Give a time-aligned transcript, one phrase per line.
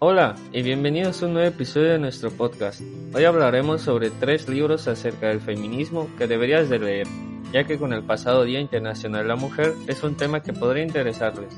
[0.00, 2.80] Hola y bienvenidos a un nuevo episodio de nuestro podcast.
[3.12, 7.08] Hoy hablaremos sobre tres libros acerca del feminismo que deberías de leer,
[7.52, 10.84] ya que con el pasado Día Internacional de la Mujer es un tema que podría
[10.84, 11.48] interesarles.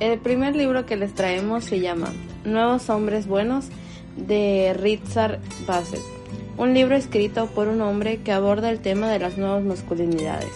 [0.00, 2.12] El primer libro que les traemos se llama
[2.44, 3.68] Nuevos Hombres Buenos
[4.16, 6.02] de Richard Bassett,
[6.56, 10.50] un libro escrito por un hombre que aborda el tema de las nuevas masculinidades.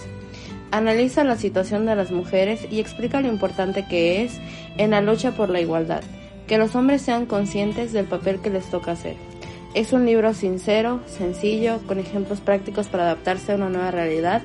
[0.72, 4.40] Analiza la situación de las mujeres y explica lo importante que es
[4.78, 6.02] en la lucha por la igualdad
[6.46, 9.16] que los hombres sean conscientes del papel que les toca hacer.
[9.74, 14.42] Es un libro sincero, sencillo, con ejemplos prácticos para adaptarse a una nueva realidad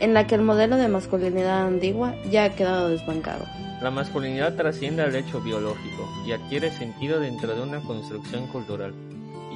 [0.00, 3.44] en la que el modelo de masculinidad antigua ya ha quedado desbancado.
[3.80, 8.92] La masculinidad trasciende al hecho biológico y adquiere sentido dentro de una construcción cultural.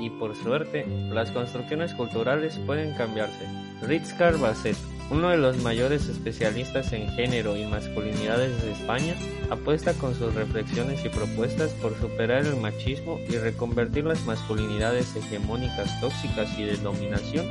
[0.00, 3.46] Y por suerte, las construcciones culturales pueden cambiarse.
[3.82, 4.76] Ritzkar Basset
[5.10, 9.14] uno de los mayores especialistas en género y masculinidades de España,
[9.50, 16.00] apuesta con sus reflexiones y propuestas por superar el machismo y reconvertir las masculinidades hegemónicas
[16.00, 17.46] tóxicas y de dominación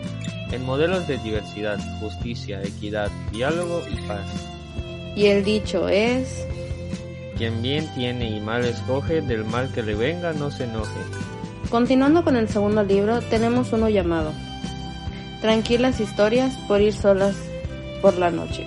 [0.52, 4.26] en modelos de diversidad, justicia, equidad, diálogo y paz.
[5.16, 6.46] Y el dicho es...
[7.38, 11.00] Quien bien tiene y mal escoge, del mal que le venga no se enoje.
[11.70, 14.32] Continuando con el segundo libro, tenemos uno llamado
[15.46, 17.36] Tranquilas historias por ir solas
[18.02, 18.66] por la noche.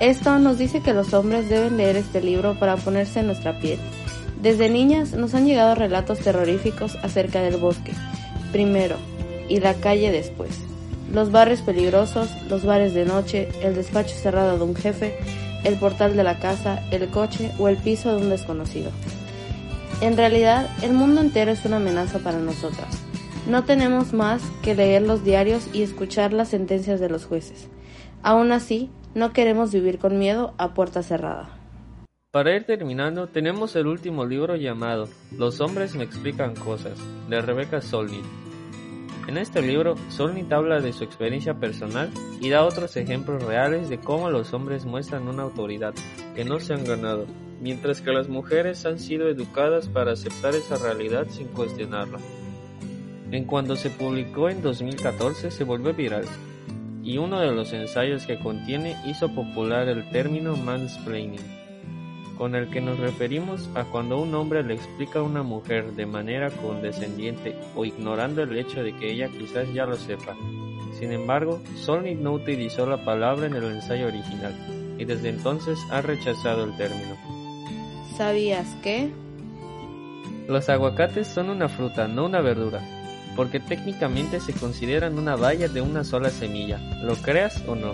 [0.00, 3.78] Esto nos dice que los hombres deben leer este libro para ponerse en nuestra piel.
[4.42, 7.92] Desde niñas nos han llegado relatos terroríficos acerca del bosque,
[8.52, 8.96] primero,
[9.48, 10.50] y la calle después.
[11.10, 15.16] Los barrios peligrosos, los bares de noche, el despacho cerrado de un jefe,
[15.64, 18.90] el portal de la casa, el coche o el piso de un desconocido.
[20.02, 23.07] En realidad, el mundo entero es una amenaza para nosotras.
[23.48, 27.70] No tenemos más que leer los diarios y escuchar las sentencias de los jueces.
[28.22, 31.48] Aún así, no queremos vivir con miedo a puerta cerrada.
[32.30, 36.98] Para ir terminando, tenemos el último libro llamado Los hombres me explican cosas,
[37.30, 38.22] de Rebecca Solnit.
[39.26, 42.10] En este libro, Solnit habla de su experiencia personal
[42.42, 45.94] y da otros ejemplos reales de cómo los hombres muestran una autoridad
[46.34, 47.24] que no se han ganado,
[47.62, 52.18] mientras que las mujeres han sido educadas para aceptar esa realidad sin cuestionarla.
[53.30, 56.24] En cuando se publicó en 2014 se volvió viral,
[57.02, 61.44] y uno de los ensayos que contiene hizo popular el término mansplaining,
[62.38, 66.06] con el que nos referimos a cuando un hombre le explica a una mujer de
[66.06, 70.34] manera condescendiente o ignorando el hecho de que ella quizás ya lo sepa.
[70.98, 74.54] Sin embargo, Solnit no utilizó la palabra en el ensayo original,
[74.98, 77.14] y desde entonces ha rechazado el término.
[78.16, 79.10] ¿Sabías que?
[80.48, 82.80] Los aguacates son una fruta, no una verdura
[83.38, 87.92] porque técnicamente se consideran una valla de una sola semilla, lo creas o no.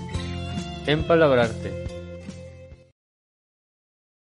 [0.87, 1.81] Empalabrarte.